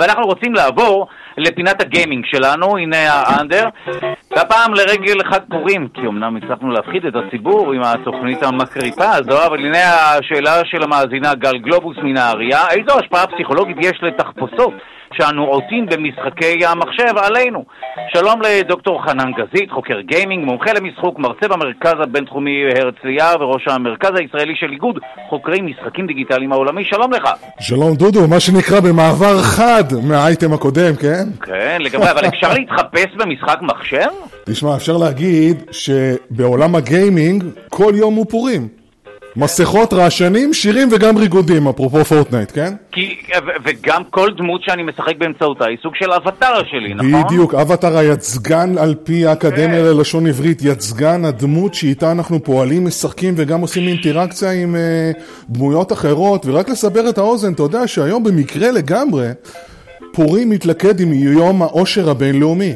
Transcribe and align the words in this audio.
ואנחנו 0.00 0.24
רוצים 0.24 0.54
לעבור 0.54 1.06
לפינת 1.38 1.82
הגיימינג 1.82 2.26
שלנו, 2.26 2.76
הנה 2.76 2.96
האנדר, 2.96 3.68
והפעם 4.30 4.74
לרגל 4.74 5.24
חג 5.24 5.40
פורים, 5.48 5.88
כי 5.94 6.00
אמנם 6.00 6.36
הצלחנו 6.36 6.70
להפחיד 6.70 7.06
את 7.06 7.14
הציבור 7.16 7.72
עם 7.72 7.82
התוכנית 7.82 8.42
המקריפה 8.42 9.10
הזו, 9.10 9.46
אבל 9.46 9.58
הנה 9.58 9.78
השאלה 10.18 10.64
של 10.64 10.82
המאזינה 10.82 11.34
גל 11.34 11.58
גלובוס 11.58 11.96
מנהריה, 12.02 12.68
איזו 12.70 12.98
השפעה 12.98 13.26
פסיכולוגית 13.26 13.76
יש 13.80 14.02
לתחפושות 14.02 14.72
שאנו 15.14 15.44
עוטים 15.44 15.86
במשחקי 15.86 16.66
המחשב 16.66 17.16
עלינו? 17.16 17.64
שלום 18.12 18.42
לדוקטור 18.42 19.02
חנן 19.04 19.30
גזית, 19.32 19.70
חוקר 19.70 20.00
גיימינג, 20.00 20.44
מומחה 20.44 20.72
למשחוק, 20.72 21.18
מרצה 21.18 21.48
במרכז 21.48 21.94
הבינתחומי 22.02 22.64
הרצליה 22.76 23.32
וראש 23.40 23.68
המרכז 23.68 24.10
הישראלי 24.14 24.54
של 24.56 24.72
איגוד 24.72 24.98
חוקרי 25.28 25.60
משחקים 25.60 26.06
דיגיטליים 26.06 26.52
העולמי, 26.52 26.84
שלום 26.84 27.12
לך. 27.12 27.28
שלום 27.60 27.94
דודו, 27.94 28.28
מה 28.28 28.40
שנקרא 28.40 28.80
במעבר 28.80 29.38
חד 29.42 29.84
מהאייטם 30.08 30.52
הקודם, 30.52 30.96
כן? 30.96 31.24
כן, 31.42 31.78
לגמרי, 31.80 32.10
אבל 32.10 32.28
אפשר 32.28 32.52
להתחפש 32.52 33.06
במשחק 33.16 33.58
מחשב? 33.62 34.08
תשמע, 34.44 34.76
אפשר 34.76 34.96
להגיד 34.96 35.62
שבעולם 35.70 36.74
הגיימינג 36.74 37.44
כל 37.68 37.92
יום 37.96 38.14
הוא 38.14 38.26
פורים. 38.30 38.79
מסכות, 39.36 39.92
רעשנים, 39.92 40.54
שירים 40.54 40.88
וגם 40.92 41.16
ריקודים, 41.18 41.68
אפרופו 41.68 42.04
פורטנייט, 42.04 42.52
כן? 42.54 42.74
כי, 42.92 43.16
וגם 43.64 44.02
כל 44.10 44.30
דמות 44.36 44.62
שאני 44.62 44.82
משחק 44.82 45.16
באמצעותה 45.18 45.66
היא 45.66 45.78
סוג 45.82 45.94
של 45.94 46.12
אבטר 46.12 46.64
שלי, 46.70 46.94
נכון? 46.94 47.24
בדיוק, 47.24 47.54
אבטר 47.54 47.96
יצגן 47.96 48.78
על 48.78 48.94
פי 49.04 49.26
האקדמיה 49.26 49.80
כן. 49.80 49.84
ללשון 49.84 50.26
עברית, 50.26 50.62
יצגן 50.62 51.24
הדמות 51.24 51.74
שאיתה 51.74 52.12
אנחנו 52.12 52.44
פועלים, 52.44 52.86
משחקים 52.86 53.34
וגם 53.36 53.60
עושים 53.60 53.88
אינטראקציה 53.88 54.50
עם 54.52 54.74
uh, 54.74 55.20
דמויות 55.48 55.92
אחרות, 55.92 56.46
ורק 56.46 56.68
לסבר 56.68 57.08
את 57.08 57.18
האוזן, 57.18 57.52
אתה 57.52 57.62
יודע 57.62 57.86
שהיום 57.86 58.24
במקרה 58.24 58.70
לגמרי, 58.70 59.28
פורים 60.12 60.50
מתלכד 60.50 61.00
עם 61.00 61.12
יום 61.12 61.62
העושר 61.62 62.10
הבינלאומי. 62.10 62.72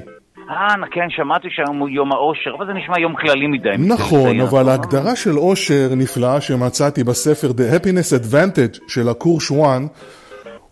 אה, 0.50 0.74
כן, 0.90 1.06
שמעתי 1.08 1.48
שהיום 1.50 1.78
הוא 1.78 1.88
יום 1.88 2.12
האושר, 2.12 2.50
אבל 2.58 2.66
זה 2.66 2.72
נשמע 2.72 2.98
יום 2.98 3.14
כללי 3.14 3.46
מדי. 3.46 3.74
נכון, 3.78 4.40
אבל 4.40 4.68
ההגדרה 4.68 5.16
של 5.16 5.38
אושר 5.38 5.88
נפלאה 5.96 6.40
שמצאתי 6.40 7.04
בספר 7.04 7.50
The 7.50 7.74
Happiness 7.76 8.22
Advantage 8.22 8.78
של 8.88 9.08
הקורש 9.08 9.52
1, 9.52 9.58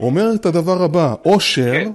אומר 0.00 0.34
את 0.34 0.46
הדבר 0.46 0.82
הבא, 0.82 1.14
אושר 1.24 1.72
כן. 1.72 1.92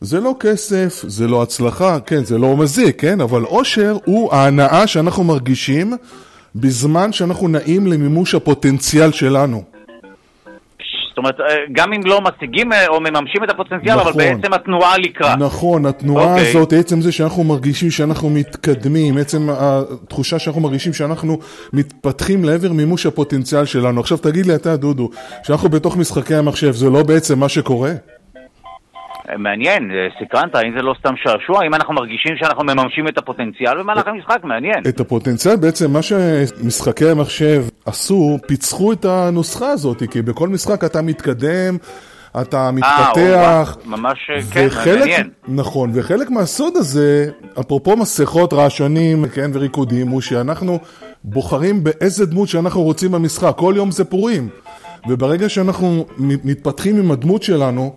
זה 0.00 0.20
לא 0.20 0.34
כסף, 0.40 1.02
זה 1.06 1.28
לא 1.28 1.42
הצלחה, 1.42 2.00
כן, 2.00 2.24
זה 2.24 2.38
לא 2.38 2.56
מזיק, 2.56 3.00
כן, 3.00 3.20
אבל 3.20 3.44
אושר 3.44 3.96
הוא 4.04 4.32
ההנאה 4.32 4.86
שאנחנו 4.86 5.24
מרגישים 5.24 5.92
בזמן 6.54 7.12
שאנחנו 7.12 7.48
נעים 7.48 7.86
למימוש 7.86 8.34
הפוטנציאל 8.34 9.12
שלנו. 9.12 9.71
אומרת, 11.22 11.40
אה, 11.40 11.56
גם 11.72 11.92
אם 11.92 12.00
לא 12.04 12.20
משיגים 12.20 12.72
אה, 12.72 12.88
או 12.88 13.00
מממשים 13.00 13.44
את 13.44 13.50
הפוטנציאל, 13.50 13.96
נכון, 13.96 14.12
אבל 14.12 14.24
בעצם 14.24 14.52
התנועה 14.52 14.98
לקראת. 14.98 15.38
נכון, 15.38 15.86
התנועה 15.86 16.24
okay. 16.24 16.28
אוקיי. 16.28 16.48
הזאת, 16.48 16.72
עצם 16.72 17.00
זה 17.00 17.12
שאנחנו 17.12 17.44
מרגישים 17.44 17.90
שאנחנו 17.90 18.30
מתקדמים, 18.30 19.18
עצם 19.18 19.48
התחושה 19.50 20.38
שאנחנו 20.38 20.60
מרגישים 20.60 20.92
שאנחנו 20.92 21.38
מתפתחים 21.72 22.44
לעבר 22.44 22.72
מימוש 22.72 23.06
הפוטנציאל 23.06 23.64
שלנו. 23.64 24.00
עכשיו 24.00 24.18
תגיד 24.18 24.46
לי 24.46 24.54
אתה, 24.54 24.76
דודו, 24.76 25.10
שאנחנו 25.42 25.68
בתוך 25.68 25.96
משחקי 25.96 26.34
המחשב, 26.34 26.72
זה 26.72 26.90
לא 26.90 27.02
בעצם 27.02 27.38
מה 27.38 27.48
שקורה? 27.48 27.92
מעניין, 29.38 29.90
סקרנת, 30.20 30.54
האם 30.54 30.72
זה 30.76 30.82
לא 30.82 30.94
סתם 30.98 31.14
שעשוע? 31.16 31.62
האם 31.62 31.74
אנחנו 31.74 31.94
מרגישים 31.94 32.36
שאנחנו 32.36 32.64
מממשים 32.64 33.08
את 33.08 33.18
הפוטנציאל 33.18 33.78
במהלך 33.78 34.06
המשחק? 34.06 34.38
מעניין. 34.44 34.82
את 34.88 35.00
הפוטנציאל 35.00 35.56
בעצם, 35.56 35.92
מה 35.92 36.02
שמשחקי 36.02 37.08
המחשב 37.08 37.64
עשו, 37.86 38.38
פיצחו 38.46 38.92
את 38.92 39.04
הנוסחה 39.04 39.68
הזאת, 39.70 40.02
כי 40.10 40.22
בכל 40.22 40.48
משחק 40.48 40.84
אתה 40.84 41.02
מתקדם, 41.02 41.76
אתה 42.40 42.70
מתפתח. 42.70 43.16
אה, 43.16 43.64
ממש, 43.86 44.30
כן, 44.52 44.68
מעניין. 44.86 45.30
נכון, 45.48 45.90
וחלק 45.94 46.30
מהסוד 46.30 46.76
הזה, 46.76 47.30
אפרופו 47.60 47.96
מסכות, 47.96 48.52
רעשנים, 48.52 49.28
כן, 49.28 49.50
וריקודים, 49.54 50.08
הוא 50.08 50.20
שאנחנו 50.20 50.78
בוחרים 51.24 51.84
באיזה 51.84 52.26
דמות 52.26 52.48
שאנחנו 52.48 52.82
רוצים 52.82 53.12
במשחק. 53.12 53.52
כל 53.56 53.74
יום 53.76 53.90
זה 53.90 54.04
פורים. 54.04 54.48
וברגע 55.08 55.48
שאנחנו 55.48 56.06
מתפתחים 56.18 56.98
עם 56.98 57.10
הדמות 57.10 57.42
שלנו, 57.42 57.96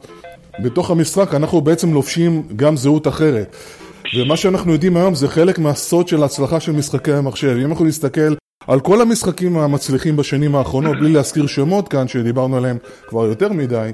בתוך 0.59 0.91
המשחק 0.91 1.33
אנחנו 1.33 1.61
בעצם 1.61 1.93
לובשים 1.93 2.43
גם 2.55 2.77
זהות 2.77 3.07
אחרת. 3.07 3.55
ומה 4.17 4.37
שאנחנו 4.37 4.73
יודעים 4.73 4.97
היום 4.97 5.15
זה 5.15 5.27
חלק 5.27 5.59
מהסוד 5.59 6.07
של 6.07 6.21
ההצלחה 6.21 6.59
של 6.59 6.71
משחקי 6.71 7.13
המחשב. 7.13 7.57
אם 7.63 7.71
אנחנו 7.71 7.85
נסתכל 7.85 8.33
על 8.67 8.79
כל 8.79 9.01
המשחקים 9.01 9.57
המצליחים 9.57 10.15
בשנים 10.15 10.55
האחרונות, 10.55 10.97
בלי 10.99 11.13
להזכיר 11.13 11.47
שמות 11.47 11.87
כאן, 11.87 12.07
שדיברנו 12.07 12.57
עליהם 12.57 12.77
כבר 13.07 13.25
יותר 13.25 13.53
מדי, 13.53 13.91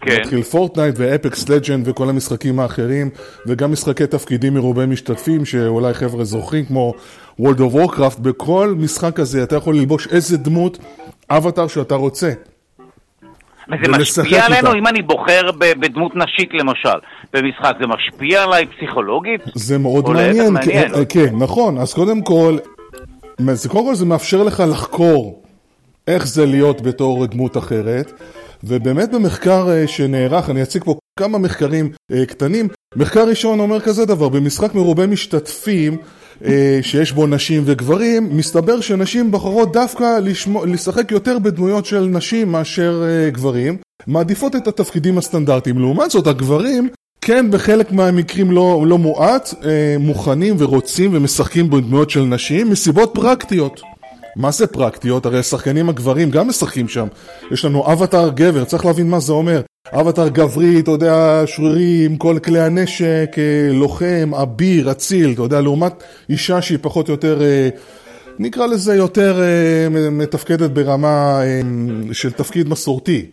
כן. 0.00 0.20
נתחיל 0.20 0.42
פורטנייט 0.42 0.94
ואפקס 0.98 1.48
לג'נד 1.48 1.88
וכל 1.88 2.08
המשחקים 2.08 2.60
האחרים, 2.60 3.10
וגם 3.46 3.72
משחקי 3.72 4.06
תפקידים 4.06 4.54
מרובי 4.54 4.86
משתתפים, 4.86 5.44
שאולי 5.44 5.94
חבר'ה 5.94 6.24
זוכרים, 6.24 6.64
כמו 6.64 6.94
World 7.40 7.58
of 7.58 7.74
Warcraft, 7.74 8.20
בכל 8.20 8.74
משחק 8.78 9.16
כזה 9.16 9.42
אתה 9.42 9.56
יכול 9.56 9.76
ללבוש 9.76 10.08
איזה 10.10 10.36
דמות, 10.36 10.78
אבטאר 11.30 11.66
שאתה 11.66 11.94
רוצה. 11.94 12.32
וזה 13.72 13.98
משפיע 13.98 14.46
עלינו? 14.46 14.74
אם 14.74 14.86
אני 14.86 15.02
בוחר 15.02 15.50
בדמות 15.58 16.12
נשית 16.16 16.50
למשל, 16.54 16.98
במשחק, 17.32 17.72
זה 17.80 17.86
משפיע 17.86 18.42
עליי 18.42 18.66
פסיכולוגית? 18.66 19.40
זה 19.54 19.78
מאוד 19.78 20.08
מעניין, 20.08 20.52
מעניין. 20.52 20.88
כן, 20.88 21.04
כן, 21.08 21.36
נכון. 21.38 21.78
אז 21.78 21.94
קודם 21.94 22.22
כל, 22.22 22.56
זה, 23.52 23.68
קודם 23.68 23.86
כל 23.86 23.94
זה 23.94 24.06
מאפשר 24.06 24.42
לך 24.42 24.62
לחקור 24.70 25.42
איך 26.06 26.26
זה 26.26 26.46
להיות 26.46 26.80
בתור 26.80 27.26
דמות 27.26 27.56
אחרת, 27.56 28.12
ובאמת 28.64 29.10
במחקר 29.12 29.70
אה, 29.70 29.88
שנערך, 29.88 30.50
אני 30.50 30.62
אציג 30.62 30.84
פה 30.84 30.94
כמה 31.18 31.38
מחקרים 31.38 31.90
אה, 32.12 32.26
קטנים. 32.26 32.68
מחקר 32.96 33.28
ראשון 33.28 33.60
אומר 33.60 33.80
כזה 33.80 34.06
דבר, 34.06 34.28
במשחק 34.28 34.74
מרובה 34.74 35.06
משתתפים, 35.06 35.92
אה, 35.92 35.98
שיש 36.82 37.12
בו 37.12 37.26
נשים 37.26 37.62
וגברים, 37.66 38.36
מסתבר 38.36 38.80
שנשים 38.80 39.30
בוחרות 39.30 39.72
דווקא 39.72 40.18
לשמו, 40.22 40.66
לשחק 40.66 41.10
יותר 41.10 41.38
בדמויות 41.38 41.86
של 41.86 42.00
נשים 42.00 42.52
מאשר 42.52 43.04
אה, 43.04 43.30
גברים, 43.30 43.76
מעדיפות 44.06 44.56
את 44.56 44.68
התפקידים 44.68 45.18
הסטנדרטיים. 45.18 45.78
לעומת 45.78 46.10
זאת, 46.10 46.26
הגברים 46.26 46.88
כן 47.20 47.50
בחלק 47.50 47.92
מהמקרים 47.92 48.50
לא, 48.50 48.84
לא 48.86 48.98
מועט 48.98 49.54
אה, 49.64 49.96
מוכנים 49.98 50.56
ורוצים 50.58 51.10
ומשחקים 51.14 51.70
בדמויות 51.70 52.10
של 52.10 52.22
נשים 52.22 52.70
מסיבות 52.70 53.10
פרקטיות. 53.14 53.80
מה 54.36 54.50
זה 54.50 54.66
פרקטיות? 54.66 55.26
הרי 55.26 55.38
השחקנים 55.38 55.88
הגברים 55.88 56.30
גם 56.30 56.48
משחקים 56.48 56.88
שם. 56.88 57.06
יש 57.50 57.64
לנו 57.64 57.92
אבטאר 57.92 58.30
גבר, 58.30 58.64
צריך 58.64 58.84
להבין 58.84 59.10
מה 59.10 59.20
זה 59.20 59.32
אומר. 59.32 59.60
אבטאר 59.92 60.28
גברי, 60.28 60.80
אתה 60.80 60.90
יודע, 60.90 61.42
שרירי 61.46 62.06
עם 62.06 62.16
כל 62.16 62.38
כלי 62.44 62.60
הנשק, 62.60 63.36
אה, 63.38 63.72
לוחם, 63.72 64.30
אביר, 64.42 64.90
אציל, 64.90 65.32
אתה 65.32 65.42
יודע, 65.42 65.60
לעומת 65.60 65.92
אישה 66.28 66.62
שהיא 66.62 66.78
פחות 66.82 67.08
או 67.08 67.12
יותר, 67.14 67.42
אה, 67.42 67.68
נקרא 68.38 68.66
לזה 68.66 68.94
יותר 68.94 69.40
אה, 69.42 69.88
מתפקדת 70.10 70.70
ברמה 70.70 71.40
של 72.12 72.32
תפקיד 72.32 72.68
מסורתי. 72.68 73.26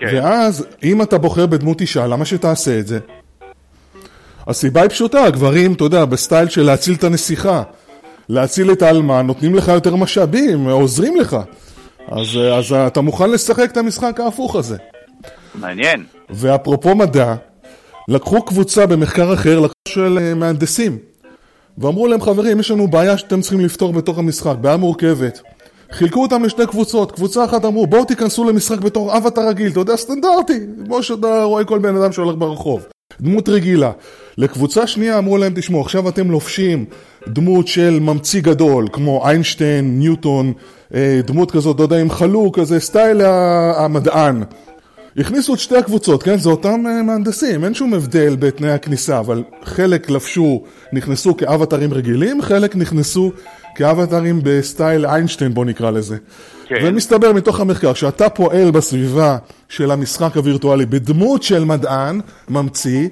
כן. 0.00 0.06
ואז, 0.12 0.66
אם 0.82 1.02
אתה 1.02 1.18
בוחר 1.18 1.46
בדמות 1.46 1.80
אישה, 1.80 2.06
למה 2.06 2.24
שתעשה 2.24 2.78
את 2.78 2.86
זה? 2.86 2.98
הסיבה 4.46 4.82
היא 4.82 4.90
פשוטה, 4.90 5.24
הגברים, 5.24 5.72
אתה 5.72 5.84
יודע, 5.84 6.04
בסטייל 6.04 6.48
של 6.48 6.62
להציל 6.62 6.94
את 6.94 7.04
הנסיכה. 7.04 7.62
להציל 8.28 8.72
את 8.72 8.82
האלמן, 8.82 9.26
נותנים 9.26 9.54
לך 9.54 9.68
יותר 9.68 9.96
משאבים, 9.96 10.68
עוזרים 10.68 11.16
לך. 11.16 11.36
אז, 12.08 12.26
אז 12.58 12.72
אתה 12.72 13.00
מוכן 13.00 13.30
לשחק 13.30 13.70
את 13.72 13.76
המשחק 13.76 14.20
ההפוך 14.20 14.56
הזה. 14.56 14.76
מעניין. 15.54 16.04
ואפרופו 16.30 16.94
מדע, 16.94 17.34
לקחו 18.08 18.42
קבוצה 18.42 18.86
במחקר 18.86 19.34
אחר, 19.34 19.66
של 19.88 20.18
אה, 20.20 20.34
מהנדסים, 20.34 20.98
ואמרו 21.78 22.08
להם, 22.08 22.20
חברים, 22.20 22.60
יש 22.60 22.70
לנו 22.70 22.88
בעיה 22.88 23.18
שאתם 23.18 23.40
צריכים 23.40 23.60
לפתור 23.60 23.92
בתוך 23.92 24.18
המשחק, 24.18 24.56
בעיה 24.60 24.76
מורכבת. 24.76 25.40
חילקו 25.92 26.22
אותם 26.22 26.44
לשתי 26.44 26.66
קבוצות, 26.66 27.12
קבוצה 27.12 27.44
אחת 27.44 27.64
אמרו 27.64 27.86
בואו 27.86 28.04
תיכנסו 28.04 28.44
למשחק 28.44 28.78
בתור 28.78 29.16
אבטר 29.16 29.48
רגיל, 29.48 29.72
אתה 29.72 29.80
יודע, 29.80 29.96
סטנדרטי, 29.96 30.60
כמו 30.84 31.02
שאתה 31.02 31.42
רואה 31.42 31.64
כל 31.64 31.78
בן 31.78 31.96
אדם 31.96 32.12
שהולך 32.12 32.36
ברחוב, 32.38 32.86
דמות 33.20 33.48
רגילה. 33.48 33.90
לקבוצה 34.38 34.86
שנייה 34.86 35.18
אמרו 35.18 35.38
להם, 35.38 35.52
תשמעו, 35.56 35.80
עכשיו 35.80 36.08
אתם 36.08 36.30
לובשים 36.30 36.84
דמות 37.28 37.68
של 37.68 37.98
ממציא 38.00 38.42
גדול, 38.42 38.88
כמו 38.92 39.28
איינשטיין, 39.28 39.98
ניוטון, 39.98 40.52
אה, 40.94 41.20
דמות 41.24 41.50
כזאת, 41.50 41.78
לא 41.78 41.84
יודע, 41.84 42.00
עם 42.00 42.10
חלוק, 42.10 42.58
כזה 42.58 42.80
סטייל 42.80 43.20
המדען. 43.76 44.42
הכניסו 45.16 45.54
את 45.54 45.58
שתי 45.58 45.76
הקבוצות, 45.76 46.22
כן? 46.22 46.38
זה 46.38 46.48
אותם 46.48 46.86
אה, 46.86 47.02
מהנדסים, 47.02 47.64
אין 47.64 47.74
שום 47.74 47.94
הבדל 47.94 48.36
בתנאי 48.38 48.70
הכניסה, 48.70 49.18
אבל 49.18 49.42
חלק 49.64 50.10
לבשו, 50.10 50.62
נכנסו 50.92 51.36
כאבטרים 51.36 51.94
רגילים, 51.94 52.42
חלק 52.42 52.76
נכנסו 52.76 53.32
כאבטרים 53.74 54.40
בסטייל 54.42 55.06
איינשטיין, 55.06 55.54
בוא 55.54 55.64
נקרא 55.64 55.90
לזה. 55.90 56.16
כן. 56.66 56.76
ומסתבר 56.82 57.32
מתוך 57.32 57.60
המחקר 57.60 57.94
שאתה 57.94 58.28
פועל 58.28 58.70
בסביבה 58.70 59.36
של 59.68 59.90
המשחק 59.90 60.36
הווירטואלי 60.36 60.86
בדמות 60.86 61.42
של 61.42 61.64
מדען, 61.64 62.20
ממציא, 62.48 63.08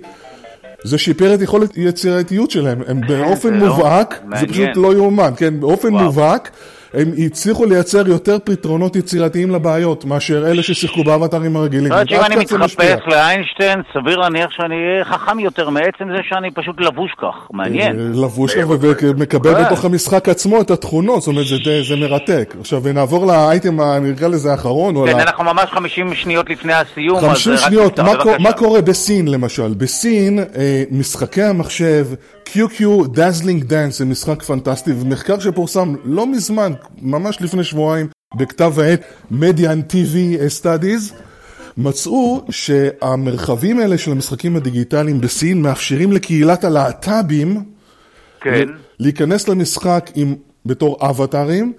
זה 0.84 0.98
שיפר 0.98 1.34
את 1.34 1.40
יכולת 1.40 1.76
יצירתיות 1.76 2.50
שלהם, 2.50 2.82
הם 2.86 3.00
באופן 3.08 3.54
לא 3.54 3.66
מובהק, 3.66 4.22
זה 4.40 4.46
פשוט 4.46 4.68
לא 4.76 4.94
יאומן, 4.94 5.30
כן, 5.36 5.60
באופן 5.60 5.94
וואו. 5.94 6.04
מובהק, 6.04 6.50
הם 6.94 7.12
הצליחו 7.26 7.66
לייצר 7.66 8.08
יותר 8.08 8.36
פתרונות 8.44 8.96
יצירתיים 8.96 9.50
לבעיות 9.50 10.04
מאשר 10.04 10.50
אלה 10.50 10.62
ששיחקו 10.62 11.04
באבטרים 11.04 11.56
הרגילים. 11.56 11.88
זאת 11.88 11.92
אומרת 11.92 12.08
שאם 12.08 12.20
אני 12.24 12.36
מתחפש 12.36 13.06
לאיינשטיין, 13.06 13.82
סביר 13.92 14.16
להניח 14.16 14.50
שאני 14.50 14.74
אהיה 14.74 15.04
חכם 15.04 15.38
יותר 15.38 15.70
מעצם 15.70 16.08
זה 16.10 16.18
שאני 16.28 16.50
פשוט 16.50 16.80
לבוש 16.80 17.12
כך, 17.18 17.34
מעניין. 17.52 17.98
אה, 17.98 18.04
לבוש 18.22 18.54
כך 18.54 18.64
ומקבל 19.02 19.64
בתוך 19.64 19.84
המשחק 19.84 20.28
עצמו 20.28 20.60
את 20.60 20.70
התכונות, 20.70 21.20
זאת 21.22 21.28
אומרת 21.28 21.46
זה 21.88 21.96
מרתק. 21.96 22.54
עכשיו 22.60 22.82
נעבור 22.94 23.26
לאייטם, 23.26 23.80
נקרא 23.80 24.28
לזה 24.28 24.50
האחרון. 24.50 25.06
כן, 25.06 25.20
אנחנו 25.20 25.44
ממש 25.44 25.70
50 25.70 26.14
שניות 26.14 26.50
לפני 26.50 26.72
הסיום. 26.72 27.20
50 27.20 27.56
שניות, 27.56 27.98
מה 28.38 28.52
קורה 28.52 28.80
בסין 28.80 29.28
למשל? 29.28 29.74
בסין 29.74 30.38
אה, 30.38 30.82
משחקי 30.90 31.42
המחשב, 31.42 32.06
QQ 32.54 32.80
Dazzling 33.14 33.70
Dance 33.70 33.90
זה 33.90 34.04
משחק 34.04 34.42
פנטסטי, 34.42 34.92
ומחקר 34.92 35.38
שפורסם 35.38 35.94
לא 36.04 36.26
מזמן, 36.26 36.72
ממש 37.02 37.38
לפני 37.40 37.64
שבועיים, 37.64 38.08
בכתב 38.36 38.80
העת 38.80 39.02
Median 39.32 39.92
TV 39.92 40.14
Studies, 40.62 41.14
מצאו 41.76 42.44
שהמרחבים 42.50 43.80
האלה 43.80 43.98
של 43.98 44.10
המשחקים 44.10 44.56
הדיגיטליים 44.56 45.20
בסין 45.20 45.62
מאפשרים 45.62 46.12
לקהילת 46.12 46.64
הלהט"בים 46.64 47.62
כן. 48.40 48.68
להיכנס 49.00 49.48
למשחק 49.48 50.10
עם, 50.14 50.34
בתור 50.66 50.98
אבטארים, 51.10 51.72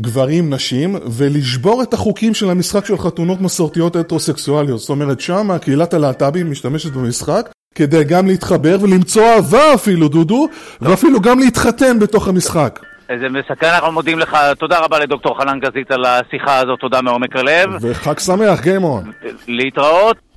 גברים, 0.00 0.54
נשים, 0.54 0.96
ולשבור 1.10 1.82
את 1.82 1.94
החוקים 1.94 2.34
של 2.34 2.50
המשחק 2.50 2.86
של 2.86 2.98
חתונות 2.98 3.40
מסורתיות 3.40 3.96
הטרוסקסואליות. 3.96 4.80
זאת 4.80 4.90
אומרת, 4.90 5.20
שם 5.20 5.58
קהילת 5.60 5.94
הלהט"בים 5.94 6.50
משתמשת 6.50 6.92
במשחק 6.92 7.51
כדי 7.74 8.04
גם 8.04 8.26
להתחבר 8.26 8.76
ולמצוא 8.82 9.22
אהבה 9.22 9.74
אפילו, 9.74 10.08
דודו, 10.08 10.48
ואפילו 10.80 11.20
גם 11.20 11.38
להתחתן 11.38 11.98
בתוך 11.98 12.28
המשחק. 12.28 12.80
איזה 13.08 13.28
מסכן, 13.28 13.66
אנחנו 13.66 13.92
מודים 13.92 14.18
לך. 14.18 14.36
תודה 14.58 14.78
רבה 14.78 14.98
לדוקטור 14.98 15.38
חנן 15.38 15.60
גזית 15.60 15.90
על 15.90 16.04
השיחה 16.04 16.58
הזאת, 16.58 16.80
תודה 16.80 17.02
מעומק 17.02 17.36
הלב. 17.36 17.70
וחג 17.80 18.18
שמח, 18.18 18.60
גיימון. 18.60 19.12
להתראות. 19.48 20.31